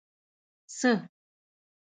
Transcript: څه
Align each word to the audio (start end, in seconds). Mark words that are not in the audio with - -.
څه 0.77 0.91